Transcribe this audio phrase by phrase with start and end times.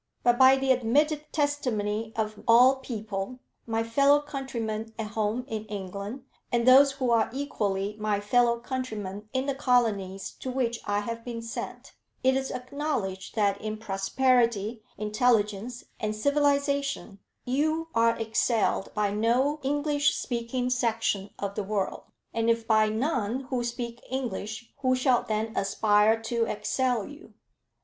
[0.23, 6.23] But by the admitted testimony of all people, my fellow countrymen at home in England,
[6.51, 11.23] and those who are equally my fellow countrymen in the colonies to which I have
[11.23, 11.93] been sent,
[12.23, 20.15] it is acknowledged that in prosperity, intelligence, and civilisation, you are excelled by no English
[20.15, 22.05] speaking section of the world.
[22.33, 27.35] And if by none who speak English, who shall then aspire to excel you?